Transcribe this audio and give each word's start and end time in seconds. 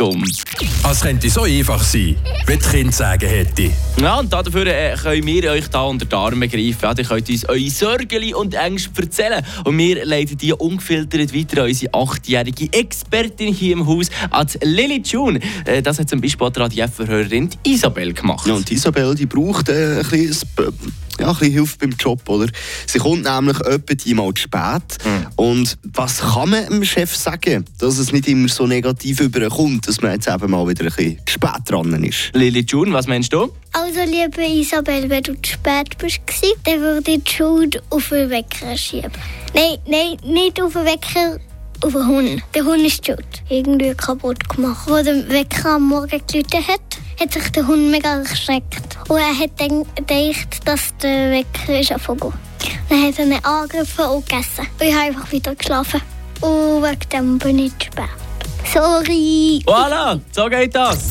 um. 0.00 0.24
Es 0.90 1.00
könnte 1.00 1.30
so 1.30 1.42
einfach 1.42 1.82
sein, 1.82 2.16
wie 2.46 2.56
die 2.56 2.58
Kinder 2.58 2.92
sagen 2.92 3.28
hätte. 3.28 3.70
Ja, 4.00 4.18
und 4.18 4.32
dafür 4.32 4.66
äh, 4.66 4.94
können 4.96 5.26
wir 5.26 5.50
euch 5.50 5.68
da 5.68 5.82
unter 5.82 6.04
die 6.04 6.14
Arme 6.14 6.48
greifen. 6.48 6.78
Ja, 6.82 6.94
ihr 6.96 7.04
könnt 7.04 7.28
uns 7.28 7.48
eure 7.48 7.70
Sorgen 7.70 8.34
und 8.34 8.54
Ängste 8.54 9.02
erzählen. 9.02 9.44
Und 9.64 9.78
wir 9.78 10.04
leiten 10.04 10.36
die 10.38 10.52
ungefiltert 10.52 11.34
weiter 11.34 11.62
an 11.62 11.68
unsere 11.68 11.94
achtjährige 11.94 12.72
Expertin 12.72 13.54
hier 13.54 13.74
im 13.74 13.86
Haus, 13.86 14.08
an 14.30 14.46
Lily 14.62 15.02
June. 15.04 15.40
Äh, 15.64 15.82
das 15.82 15.98
hat 15.98 16.08
zum 16.08 16.20
Beispiel 16.20 16.50
die 16.50 16.60
Radio-Hörerin 16.60 17.50
Isabel 17.64 18.12
gemacht. 18.12 18.46
Ja, 18.46 18.54
und 18.54 18.70
Isabel 18.70 19.14
die 19.14 19.26
braucht 19.26 19.68
äh, 19.68 20.00
ein 20.00 20.08
bisschen, 20.10 20.48
ja, 21.20 21.28
ein 21.28 21.34
bisschen 21.34 21.52
Hilfe 21.52 21.78
beim 21.78 21.90
Job. 21.98 22.28
Oder? 22.28 22.48
Sie 22.86 22.98
kommt 22.98 23.24
nämlich 23.24 23.60
etwa 23.60 24.10
einmal 24.10 24.34
zu 24.34 24.42
spät. 24.42 24.98
Und 25.36 25.78
was 25.92 26.18
kann 26.18 26.50
man 26.50 26.66
dem 26.66 26.84
Chef 26.84 27.14
sagen, 27.16 27.64
dass 27.78 27.98
es 27.98 28.12
nicht 28.12 28.28
immer 28.28 28.48
so 28.48 28.66
negativ 28.66 29.20
überkommt, 29.20 29.88
dass 29.88 30.00
man 30.00 30.12
jetzt 30.12 30.28
eben 30.28 30.50
mal 30.50 30.66
wieder 30.68 30.84
ein 30.84 30.92
bisschen 30.94 31.18
zu 31.26 31.32
spät 31.34 31.60
dran 31.66 32.04
ist? 32.04 32.30
Lily 32.34 32.64
June, 32.66 32.92
was 32.92 33.06
meinst 33.06 33.32
du? 33.32 33.52
Also, 33.74 34.00
liebe 34.04 34.42
Isabel, 34.44 35.08
wenn 35.08 35.22
du 35.22 35.34
zu 35.40 35.52
spät 35.52 35.96
bist, 35.96 36.26
gewesen, 36.26 36.54
dann 36.64 36.80
würde 36.80 37.10
ich 37.12 37.24
die 37.24 37.32
Schuld 37.32 37.82
auf 37.88 38.08
den 38.10 38.28
Wecker 38.28 38.76
schieben. 38.76 39.12
Nein, 39.54 39.78
nein, 39.86 40.16
nicht 40.24 40.60
auf 40.60 40.74
den 40.74 40.84
Wecker, 40.84 41.38
auf 41.80 41.92
den 41.92 42.06
Hund. 42.06 42.42
Der 42.54 42.64
Hund 42.64 42.84
ist 42.86 43.04
schuld. 43.04 43.42
Irgendwie 43.48 43.94
kaputt 43.94 44.46
gemacht. 44.48 44.90
Als 44.90 45.04
der 45.04 45.28
Wecker 45.28 45.76
am 45.76 45.88
Morgen 45.88 46.20
geläutet 46.26 46.68
hat, 46.68 46.80
hat 47.18 47.32
sich 47.32 47.48
der 47.50 47.66
Hund 47.66 47.90
mega 47.90 48.18
erschreckt. 48.18 48.91
Und 49.12 49.18
er 49.18 49.38
hat 49.38 49.50
dann 49.58 49.84
gedacht, 49.94 50.66
dass 50.66 50.96
der 51.02 51.32
Wecker 51.32 51.78
ist 51.78 51.92
angefangen. 51.92 52.32
Dann 52.88 53.02
hat 53.02 53.18
er 53.18 53.26
ihn 53.26 53.44
angegriffen 53.44 54.06
und 54.06 54.26
gegessen. 54.26 54.66
Und 54.80 54.86
ich 54.86 54.94
habe 54.94 55.04
einfach 55.04 55.30
wieder 55.30 55.54
geschlafen. 55.54 56.00
Und 56.40 56.82
wegen 56.82 57.08
dem 57.12 57.38
bin 57.38 57.58
ich 57.58 57.78
zu 57.78 57.88
spät. 57.88 58.08
Sorry! 58.72 59.62
Voilà, 59.66 60.18
so 60.34 60.46
geht 60.46 60.74
das. 60.74 61.10